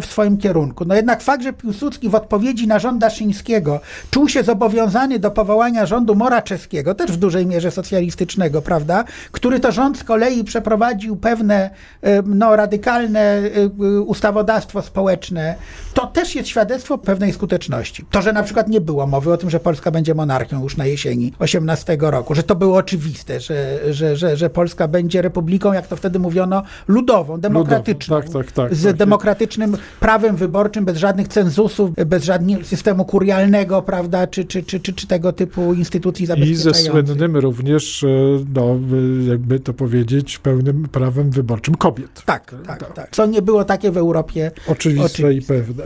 [0.00, 0.84] w swoim kierunku.
[0.84, 5.86] No jednak fakt, że Piłsudski w odpowiedzi na rząd Daszyńskiego czuł się zobowiązany do powołania
[5.86, 11.70] rządu Moraczewskiego, też w dużej mierze socjalistycznego, prawda, który to rząd z kolei przeprowadził pewne
[12.26, 13.42] no, radykalne
[14.06, 15.54] ustawodawstwo społeczne,
[15.94, 18.04] to też jest świadectwo pewnej skuteczności.
[18.10, 20.86] To, że na przykład nie było mowy o tym, że Polska będzie monarchią już na
[20.86, 25.86] jesieni 18 roku, że to było oczywiste, że, że, że, że Polska będzie republiką, jak
[25.86, 31.90] to wtedy mówiono, ludową, demokratyczną, tak, tak, tak, z demokratycznym prawem wyborczym, bez żadnych cenzusów,
[32.06, 36.26] bez żadnego systemu kurialnego, prawda, czy, czy, czy, czy, czy tego tego typu instytucji I
[36.26, 36.82] zabezpieczających.
[36.82, 38.08] ze słynnym również, e,
[38.54, 38.78] no,
[39.28, 42.22] jakby to powiedzieć, pełnym prawem wyborczym kobiet.
[42.24, 43.08] Tak, tak, tak.
[43.10, 44.50] Co nie było takie w Europie.
[44.66, 45.34] Oczywiste, Oczywiste.
[45.34, 45.84] i pewne.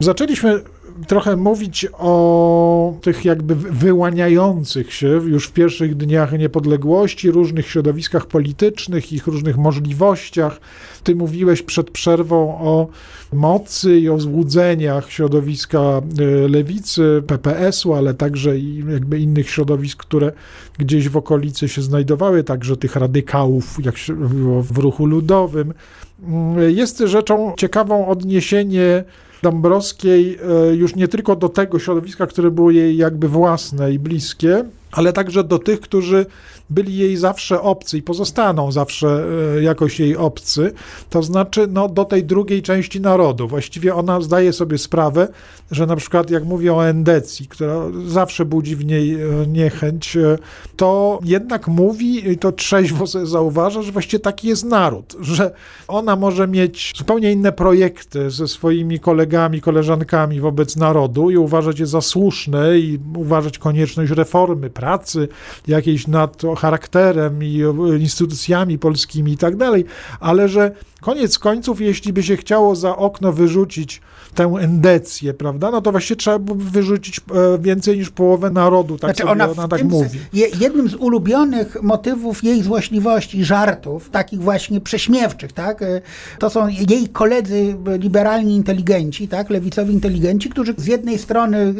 [0.00, 0.60] Zaczęliśmy
[1.08, 9.12] trochę mówić o tych jakby wyłaniających się już w pierwszych dniach niepodległości, różnych środowiskach politycznych,
[9.12, 10.60] ich różnych możliwościach.
[11.04, 12.88] Ty mówiłeś przed przerwą o
[13.32, 16.02] mocy i o złudzeniach środowiska e,
[16.48, 20.32] lewicy, PPS-u, ale także i jakby innych środowisk, które
[20.78, 25.74] gdzieś w okolicy się znajdowały, także tych radykałów, jak się było w ruchu ludowym.
[26.22, 29.04] Mm, Jest rzeczą ciekawą odniesienie
[29.42, 30.38] Dąbrowskiej
[30.70, 35.12] e, już nie tylko do tego środowiska, które było jej jakby własne i bliskie, ale
[35.12, 36.26] także do tych, którzy
[36.70, 39.24] byli jej zawsze obcy i pozostaną zawsze
[39.56, 40.72] e, jakoś jej obcy,
[41.10, 43.48] to znaczy no, do tej drugiej części narodu.
[43.48, 45.28] Właściwie ona zdaje sobie sprawę,
[45.70, 47.74] że na przykład jak mówię o endecji, która
[48.06, 50.38] zawsze budzi w niej e, niechęć, e,
[50.76, 55.50] to jednak mówi, i to trzeźwo sobie zauważa, że właściwie taki jest naród, że
[55.88, 61.86] ona może mieć zupełnie inne projekty ze swoimi kolegami, koleżankami wobec narodu i uważać je
[61.86, 65.28] za słuszne i uważać konieczność reformy pracy,
[65.66, 67.62] jakiejś nad charakterem i
[68.00, 69.84] instytucjami polskimi i tak dalej,
[70.20, 74.00] ale że koniec końców, jeśli by się chciało za okno wyrzucić
[74.34, 79.10] tę endecję, prawda, no to właściwie trzeba byłoby wyrzucić e, więcej niż połowę narodu, tak
[79.16, 80.18] Znaczy ona, ona, tak mówi.
[80.32, 86.00] je- jednym z ulubionych motywów jej złośliwości, żartów, takich właśnie prześmiewczych, tak, e,
[86.38, 91.74] to są jej koledzy e, liberalni inteligenci, tak, lewicowi inteligenci, którzy z jednej strony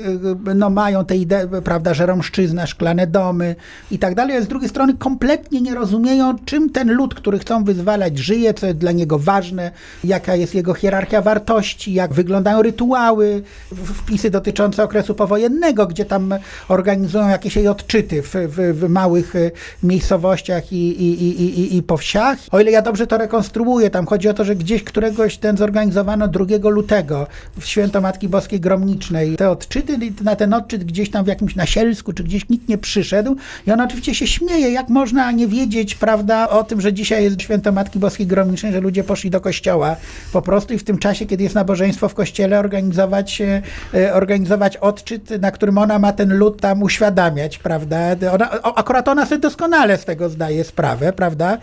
[0.55, 3.57] no, mają tę ideę, prawda, że romszczyzna, szklane domy
[3.91, 7.65] i tak dalej, a z drugiej strony kompletnie nie rozumieją, czym ten lud, który chcą
[7.65, 9.71] wyzwalać, żyje, co jest dla niego ważne,
[10.05, 13.43] jaka jest jego hierarchia wartości, jak wyglądają rytuały,
[13.75, 16.35] wpisy dotyczące okresu powojennego, gdzie tam
[16.69, 19.51] organizują jakieś jej odczyty w, w, w małych e,
[19.83, 22.39] miejscowościach i, i, i, i, i po wsiach.
[22.51, 26.29] O ile ja dobrze to rekonstruuję, tam chodzi o to, że gdzieś któregoś ten zorganizowano
[26.29, 27.27] 2 lutego
[27.61, 29.37] w Święto Matki Boskiej Gromnicznej.
[29.37, 33.37] Te odczyty, na ten odczyt gdzieś tam w jakimś nasielsku, czy gdzieś nikt nie przyszedł
[33.67, 37.43] i ona oczywiście się śmieje, jak można nie wiedzieć, prawda, o tym, że dzisiaj jest
[37.43, 39.97] Święto Matki Boskiej Gromnicznej, że ludzie poszli do kościoła
[40.33, 43.63] po prostu i w tym czasie, kiedy jest nabożeństwo w kościele, organizować, e,
[43.95, 47.99] e, organizować odczyt, na którym ona ma ten lud tam uświadamiać, prawda.
[48.33, 51.59] Ona, akurat ona sobie doskonale z tego zdaje sprawę, prawda.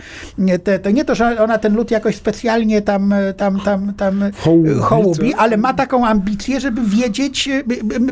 [0.64, 4.70] Te, to nie to, że ona ten lud jakoś specjalnie tam, tam, tam, tam Hołubi,
[4.70, 7.64] hołubi ale ma taką ambicję, żeby wiedzieć, e,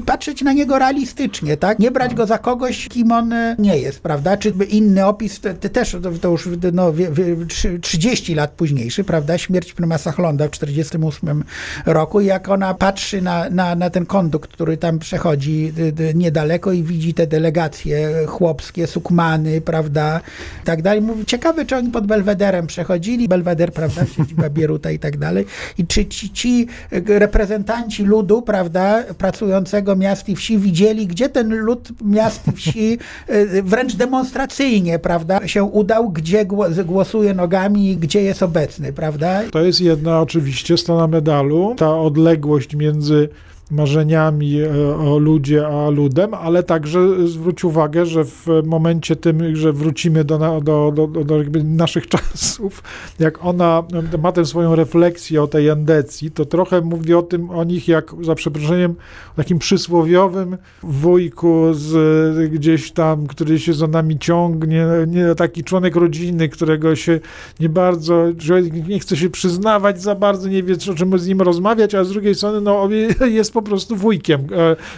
[0.05, 1.79] patrzeć na niego realistycznie, tak?
[1.79, 4.37] Nie brać go za kogoś, kim on nie jest, prawda?
[4.37, 8.51] Czy inny opis, te, te też to, to już no, wie, wie, trzy- 30 lat
[8.51, 9.37] późniejszy, prawda?
[9.37, 11.43] Śmierć prymasa Chlonda w 48
[11.85, 16.71] roku jak ona patrzy na, na, na ten kondukt, który tam przechodzi y, y, niedaleko
[16.71, 20.21] i widzi te delegacje chłopskie, sukmany, prawda?
[20.63, 21.01] I tak dalej.
[21.01, 24.05] Mówi, ciekawe, czy oni pod Belwederem przechodzili, Belweder, prawda?
[24.05, 25.45] Siedziba Bieruta i tak dalej.
[25.77, 31.55] I czy ci, ci y, reprezentanci ludu, prawda, pracującego miast i wsi widzieli, gdzie ten
[31.55, 32.99] lud miast i wsi
[33.63, 39.02] wręcz demonstracyjnie, prawda, się udał, gdzie gło- głosuje nogami i gdzie jest obecny, prawda?
[39.51, 43.29] To jest jedna oczywiście strona medalu, ta odległość między
[43.71, 49.73] marzeniami e, o ludzie a ludem, ale także zwróć uwagę, że w momencie tym, że
[49.73, 52.83] wrócimy do, do, do, do, naszych czasów,
[53.19, 53.83] jak ona
[54.21, 58.11] ma tę swoją refleksję o tej endecji, to trochę mówi o tym, o nich jak,
[58.21, 58.95] za przeproszeniem,
[59.35, 66.49] takim przysłowiowym wujku z gdzieś tam, który się za nami ciągnie, nie, taki członek rodziny,
[66.49, 67.19] którego się
[67.59, 68.25] nie bardzo,
[68.87, 72.09] nie chce się przyznawać za bardzo, nie wie, o czym z nim rozmawiać, a z
[72.09, 72.89] drugiej strony no,
[73.25, 74.47] jest po prostu wujkiem.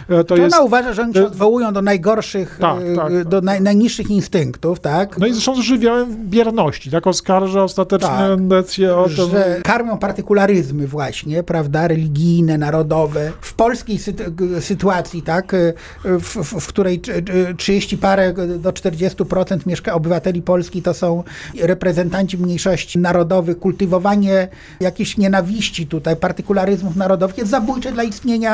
[0.08, 2.76] E, e, To To jest, ona uważa, że oni się to- odwołują do najgorszych, Tak,
[2.96, 3.24] tak, y, tak.
[3.28, 5.18] do naj, najniższych instynktów, tak?
[5.18, 8.96] no i zresztą z żywiołem bierności, tak oskarża ostatecznie Tak.
[8.96, 13.32] o to, że karmią partykularyzmy właśnie, prawda, religijne, narodowe.
[13.40, 13.98] W polskiej
[14.30, 15.56] g- sytuacji, tak,
[16.04, 21.22] w, w, w której tr- tr- 30 parę do 40% mieszka obywateli Polski to są
[21.60, 24.48] reprezentanci mniejszości narodowych, kultywowanie
[24.80, 28.45] jakiejś nienawiści tutaj, partykularyzmów narodowych jest zabójcze dla istnienia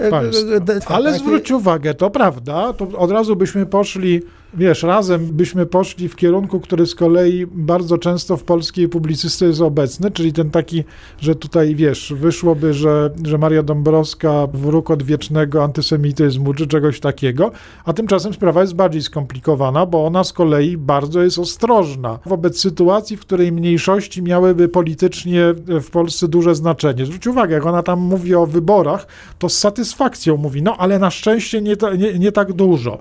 [0.00, 0.60] y, Państwa.
[0.60, 4.22] d- Ale zwróć uwagę, to prawda, to od razu byśmy poszli
[4.54, 9.60] wiesz, razem byśmy poszli w kierunku, który z kolei bardzo często w polskiej publicystyce jest
[9.60, 10.84] obecny, czyli ten taki,
[11.20, 17.50] że tutaj, wiesz, wyszłoby, że, że Maria Dąbrowska wróg odwiecznego antysemityzmu, czy czegoś takiego,
[17.84, 23.16] a tymczasem sprawa jest bardziej skomplikowana, bo ona z kolei bardzo jest ostrożna wobec sytuacji,
[23.16, 27.06] w której mniejszości miałyby politycznie w Polsce duże znaczenie.
[27.06, 29.06] Zwróć uwagę, jak ona tam mówi o wyborach,
[29.38, 32.98] to z satysfakcją mówi, no ale na szczęście nie, ta, nie, nie tak dużo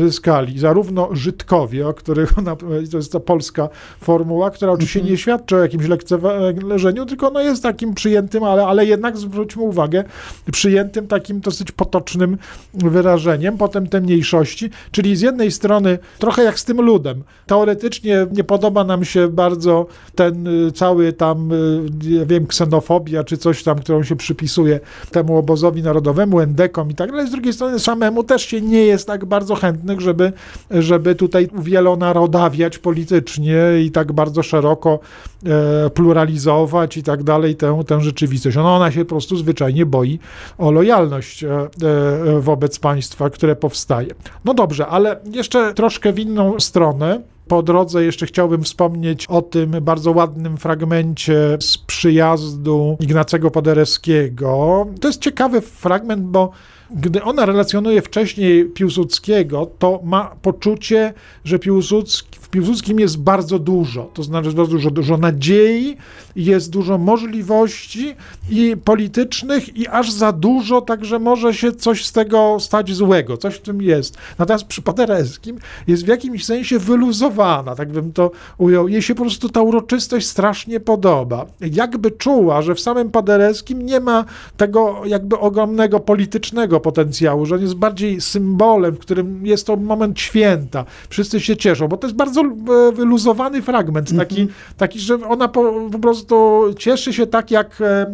[0.00, 0.58] zyskali.
[0.58, 2.56] Zarówno Żydkowie, o których ona,
[2.90, 3.68] to jest ta polska
[4.00, 5.12] formuła, która oczywiście mhm.
[5.12, 10.04] nie świadczy o jakimś lekceważeniu, tylko no jest takim przyjętym, ale, ale jednak zwróćmy uwagę,
[10.52, 12.38] przyjętym takim dosyć potocznym
[12.74, 13.56] wyrażeniem.
[13.58, 17.22] Potem te mniejszości, czyli z jednej strony trochę jak z tym ludem.
[17.46, 23.36] Teoretycznie nie podoba nam się bardzo ten y, cały tam, y, ja wiem, ksenofobia czy
[23.36, 27.26] coś tam, którą się przypisuje temu obozowi narodowemu, endekom i tak dalej.
[27.28, 30.32] Z drugiej strony samemu też się nie jest tak bardzo chętnych, żeby,
[30.82, 34.98] żeby tutaj wielonarodawiać politycznie i tak bardzo szeroko
[35.46, 38.56] e, pluralizować i tak dalej tę, tę rzeczywistość.
[38.56, 40.18] Ona, ona się po prostu zwyczajnie boi
[40.58, 44.14] o lojalność e, e, wobec państwa, które powstaje.
[44.44, 47.20] No dobrze, ale jeszcze troszkę w inną stronę.
[47.48, 54.86] Po drodze jeszcze chciałbym wspomnieć o tym bardzo ładnym fragmencie z przyjazdu Ignacego Paderewskiego.
[55.00, 56.50] To jest ciekawy fragment, bo
[56.90, 64.10] gdy ona relacjonuje wcześniej Piłsudskiego, to ma poczucie, że Piłsudski, Piłsudskim jest bardzo dużo.
[64.14, 65.96] To znaczy bardzo dużo, dużo nadziei,
[66.36, 68.14] jest dużo możliwości
[68.50, 73.54] i politycznych i aż za dużo, także może się coś z tego stać złego, coś
[73.54, 74.16] w tym jest.
[74.38, 78.88] Natomiast przy Paderewskim jest w jakimś sensie wyluzowana, tak bym to ujął.
[78.88, 81.46] Jej się po prostu ta uroczystość strasznie podoba.
[81.60, 84.24] Jakby czuła, że w samym Paderewskim nie ma
[84.56, 90.20] tego jakby ogromnego politycznego potencjału, że on jest bardziej symbolem, w którym jest to moment
[90.20, 90.84] święta.
[91.08, 92.45] Wszyscy się cieszą, bo to jest bardzo
[92.92, 94.74] wyluzowany fragment, taki, mm -hmm.
[94.76, 98.06] taki że ona po, po prostu cieszy się tak, jak e,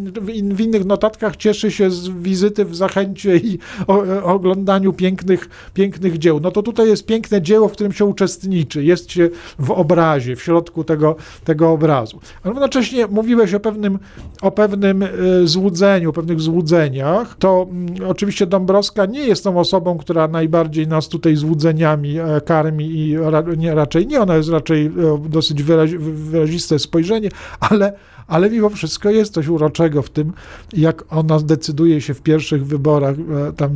[0.51, 6.18] w innych notatkach cieszy się z wizyty w Zachęcie i o, e, oglądaniu pięknych, pięknych
[6.18, 6.40] dzieł.
[6.40, 10.42] No to tutaj jest piękne dzieło, w którym się uczestniczy, jest się w obrazie, w
[10.42, 12.21] środku tego, tego obrazu.
[12.42, 13.99] Ale równocześnie mówiłeś o pewnym,
[14.42, 15.09] o pewnym e,
[15.45, 17.37] złudzeniu, o pewnych złudzeniach.
[17.38, 23.16] To mm, oczywiście Dąbrowska nie jest tą osobą, która najbardziej nas tutaj złudzeniami karmi i
[23.57, 24.90] nie, raczej nie, ona jest raczej
[25.29, 27.29] dosyć wyraziste spojrzenie,
[27.61, 27.92] ale
[28.33, 30.33] ale mimo wszystko jest coś uroczego w tym,
[30.73, 33.14] jak ona decyduje się w pierwszych wyborach,
[33.49, 33.71] e, tam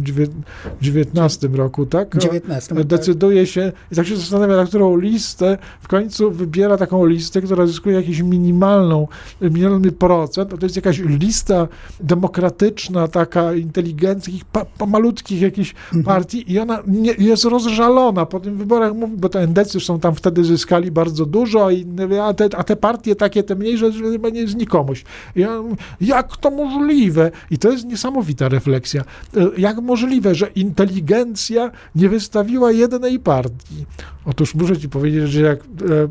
[0.81, 2.19] w 19 roku, tak?
[2.19, 2.75] 19.
[2.75, 2.85] Tak.
[2.85, 7.67] Decyduje się i tak się zastanawia, na którą listę, w końcu wybiera taką listę, która
[7.67, 9.09] zyskuje jakiś minimalną,
[9.41, 11.69] minimalny procent, to jest jakaś lista
[12.01, 16.05] demokratyczna, taka inteligenckich, pa, pa malutkich jakichś mhm.
[16.05, 20.15] partii i ona nie, jest rozżalona po tych wyborach, mówi, bo te endecy są tam
[20.15, 21.69] wtedy zyskali bardzo dużo,
[22.23, 25.05] a te, a te partie takie, te mniejsze, nie znikomuś.
[25.37, 25.63] Ja,
[26.01, 27.31] jak to możliwe?
[27.51, 29.03] I to jest niesamowita refleksja.
[29.37, 33.87] E, jak możliwe, że inteligencja nie wystawiła jednej partii?
[34.25, 35.65] Otóż muszę ci powiedzieć, że jak e,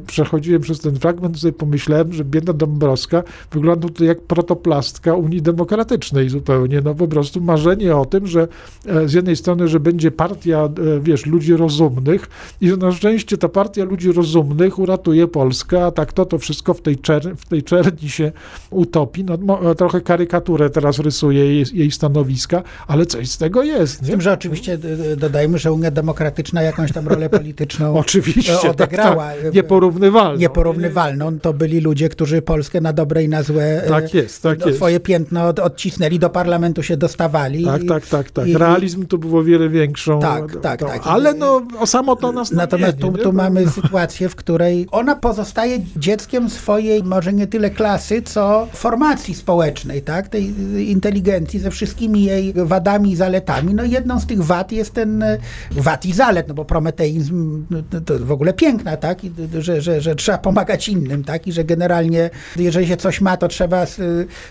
[0.08, 6.30] przechodziłem przez ten fragment, sobie pomyślałem, że biedna Dąbrowska wygląda to jak protoplastka Unii Demokratycznej
[6.30, 6.82] zupełnie.
[6.82, 8.48] No po prostu marzenie o tym, że
[8.86, 10.70] e, z jednej strony, że będzie partia,
[11.02, 12.30] wiesz, ludzi rozumnych
[12.62, 16.74] i że na szczęście ta partia ludzi rozumnych uratuje Polskę, a tak to to wszystko
[16.74, 18.25] w tej, czer w tej czerni się
[18.70, 19.24] utopi.
[19.24, 24.02] No, trochę karykaturę teraz rysuje jej, jej stanowiska, ale coś z tego jest.
[24.02, 24.08] Nie?
[24.08, 24.78] Z tym, że oczywiście
[25.18, 29.28] dodajmy, że Unia Demokratyczna jakąś tam rolę polityczną oczywiście, e, odegrała.
[29.28, 29.54] Tak, tak.
[29.54, 30.40] Nieporównywalną.
[30.40, 31.40] Nieporównywalną.
[31.40, 34.74] To byli ludzie, którzy Polskę na dobre i na złe e, tak jest, tak no,
[34.74, 37.66] swoje piętno od, odcisnęli, do parlamentu się dostawali.
[37.66, 38.32] Tak, tak, tak.
[38.32, 38.48] tak.
[38.48, 40.20] I, Realizm tu było wiele większą.
[40.20, 41.02] Tak, tak, to, tak.
[41.06, 45.80] Ale no, o samo to nas Natomiast tu, tu mamy sytuację, w której ona pozostaje
[45.98, 50.54] dzieckiem swojej, może nie tyle klasy, co formacji społecznej, tak, tej
[50.90, 53.74] inteligencji ze wszystkimi jej wadami i zaletami.
[53.74, 55.38] No jedną z tych wad jest ten e,
[55.72, 59.20] wad i zalet, no bo prometeizm no, to w ogóle piękna, tak,
[59.60, 63.48] że, że, że trzeba pomagać innym, tak, i że generalnie jeżeli się coś ma, to
[63.48, 63.86] trzeba,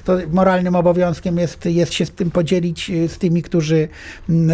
[0.04, 3.88] to moralnym obowiązkiem jest, jest się z tym podzielić e, z tymi, którzy,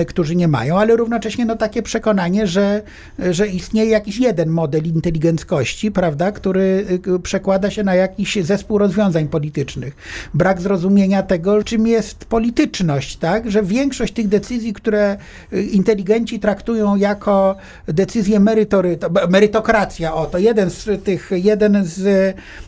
[0.07, 2.83] którzy nie mają, ale równocześnie no takie przekonanie, że,
[3.31, 6.87] że istnieje jakiś jeden model inteligenckości, prawda, który
[7.17, 9.97] e, przekłada się na jakiś zespół rozwiązań rozwiązań politycznych.
[10.35, 13.51] Brak zrozumienia tego, czym jest polityczność, tak?
[13.51, 15.17] Że większość tych decyzji, które
[15.53, 18.99] y, inteligenci traktują jako decyzje merytory,
[19.29, 21.99] merytokracja, o to jeden z tych, jeden z,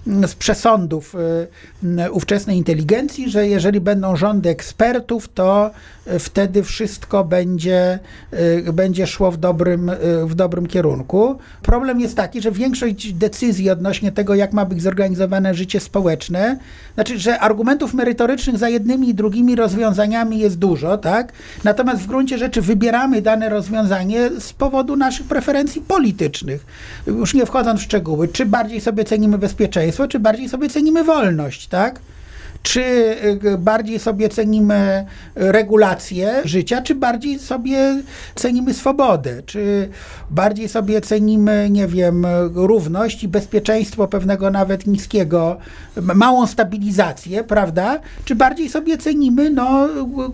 [0.07, 1.15] mm, z przesądów
[1.85, 5.71] y, ówczesnej inteligencji, że jeżeli będą rządy ekspertów, to
[6.19, 7.99] wtedy wtedy wszystko będzie,
[8.67, 11.39] y, będzie szło w dobrym, y, w dobrym kierunku.
[11.63, 16.12] Problem jest taki, że większość decyzji odnośnie tego, jak ma być zorganizowane życie społeczne,
[16.95, 21.33] znaczy, że argumentów merytorycznych za jednymi i drugimi rozwiązaniami jest dużo, tak?
[21.65, 26.67] Natomiast w gruncie rzeczy wybieramy dane rozwiązanie z powodu naszych preferencji politycznych.
[27.07, 31.67] Już nie wchodząc w szczegóły, czy bardziej sobie cenimy bezpieczeństwo, czy bardziej sobie cenimy wolność,
[31.67, 32.01] tak?
[32.63, 32.81] Czy
[33.45, 38.03] y, bardziej sobie cenimy regulację życia, czy bardziej sobie
[38.35, 39.89] cenimy swobodę, czy
[40.31, 45.57] bardziej sobie cenimy, nie wiem, równość i bezpieczeństwo pewnego nawet niskiego,
[45.97, 48.01] małą stabilizację, prawda?
[48.25, 49.89] Czy bardziej sobie cenimy no,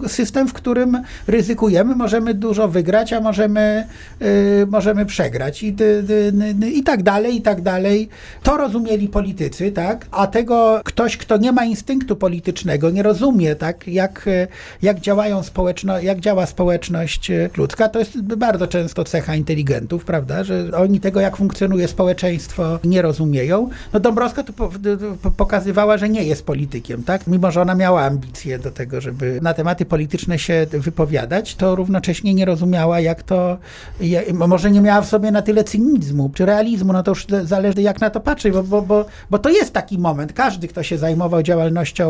[0.06, 3.86] system, w którym ryzykujemy, możemy dużo wygrać, a możemy,
[4.22, 5.76] y, możemy przegrać i,
[6.74, 8.08] i tak dalej, i tak dalej.
[8.42, 10.06] To rozumieli politycy, tak?
[10.10, 14.28] A tego ktoś, kto nie ma instynktu politycznego, nie rozumie, tak, jak,
[14.82, 20.70] jak działają społeczno, jak działa społeczność ludzka, to jest bardzo często cecha inteligentów, prawda, że
[20.76, 23.68] oni tego, jak funkcjonuje społeczeństwo, nie rozumieją.
[23.92, 24.70] No Dąbrowska to po,
[25.22, 29.38] po, pokazywała, że nie jest politykiem, tak, mimo że ona miała ambicje do tego, żeby
[29.42, 33.58] na tematy polityczne się wypowiadać, to równocześnie nie rozumiała, jak to,
[34.32, 38.00] może nie miała w sobie na tyle cynizmu, czy realizmu, no to już zależy jak
[38.00, 41.42] na to patrzeć, bo, bo, bo, bo to jest taki moment, każdy, kto się zajmował
[41.42, 42.07] działalnością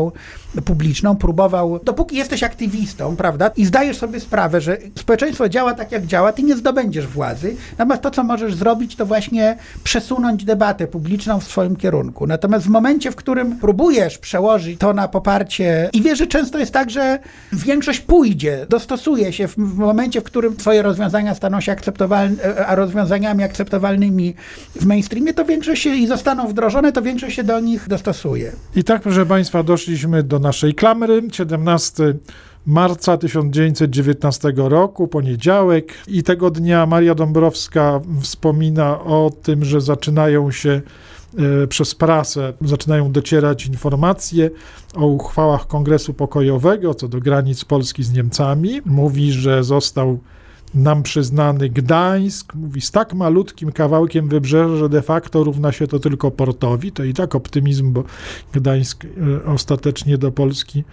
[0.65, 6.05] publiczną, próbował, dopóki jesteś aktywistą, prawda, i zdajesz sobie sprawę, że społeczeństwo działa tak, jak
[6.05, 11.39] działa, ty nie zdobędziesz władzy, natomiast to, co możesz zrobić, to właśnie przesunąć debatę publiczną
[11.39, 12.27] w swoim kierunku.
[12.27, 16.71] Natomiast w momencie, w którym próbujesz przełożyć to na poparcie i wiesz, że często jest
[16.71, 17.19] tak, że
[17.53, 23.43] większość pójdzie, dostosuje się w momencie, w którym twoje rozwiązania staną się akceptowalne, a rozwiązaniami
[23.43, 24.35] akceptowalnymi
[24.75, 28.51] w mainstreamie, to większość się i zostaną wdrożone, to większość się do nich dostosuje.
[28.75, 31.21] I tak, proszę Państwa, doszli doszliśmy do naszej klamry.
[31.31, 32.13] 17
[32.65, 40.81] marca 1919 roku, poniedziałek, i tego dnia Maria Dąbrowska wspomina o tym, że zaczynają się
[41.63, 44.49] e, przez prasę zaczynają docierać informacje
[44.95, 48.81] o uchwałach Kongresu Pokojowego co do granic Polski z Niemcami.
[48.85, 50.19] Mówi, że został
[50.73, 55.99] nam przyznany Gdańsk, mówi z tak malutkim kawałkiem wybrzeża, że de facto równa się to
[55.99, 56.91] tylko portowi.
[56.91, 58.03] To i tak optymizm, bo
[58.53, 60.83] Gdańsk e, ostatecznie do Polski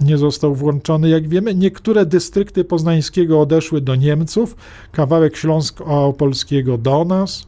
[0.00, 1.08] nie został włączony.
[1.08, 4.56] Jak wiemy, niektóre dystrykty poznańskiego odeszły do Niemców,
[4.92, 7.46] kawałek Śląsk-Opolskiego do nas.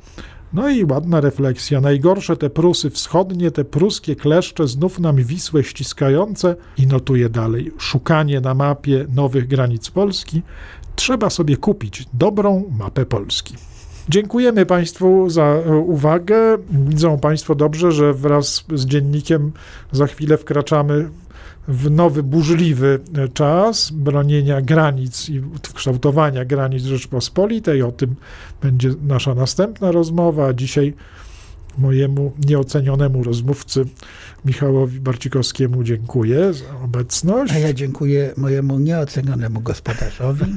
[0.53, 1.81] No i ładna refleksja.
[1.81, 7.73] Najgorsze te Prusy wschodnie, te pruskie kleszcze, znów nam Wisłę ściskające i notuje dalej.
[7.79, 10.43] Szukanie na mapie nowych granic Polski
[10.97, 13.55] trzeba sobie kupić dobrą mapę Polski.
[14.09, 16.37] Dziękujemy Państwu za e, uwagę.
[16.71, 19.53] Widzą Państwo dobrze, że wraz z dziennikiem
[19.93, 21.09] za chwilę wkraczamy
[21.69, 25.43] w nowy, burzliwy e, czas bronienia granic i
[25.75, 27.83] kształtowania granic Rzeczpospolitej.
[27.83, 28.15] O tym
[28.63, 30.55] będzie nasza następna rozmowa.
[30.55, 30.95] Dzisiaj
[31.79, 33.85] mojemu nieocenionemu rozmówcy
[34.45, 37.53] Michałowi Barcikowskiemu dziękuję za obecność.
[37.53, 40.45] A ja dziękuję mojemu nieocenionemu gospodarzowi.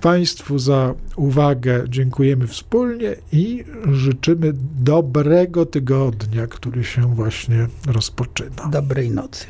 [0.00, 8.68] Państwu za uwagę dziękujemy wspólnie i życzymy dobrego tygodnia, który się właśnie rozpoczyna.
[8.70, 9.46] Dobrej nocy.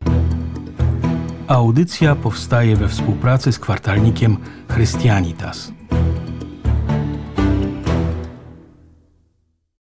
[1.46, 4.36] Audycja powstaje we współpracy z kwartalnikiem
[4.74, 5.72] Christianitas.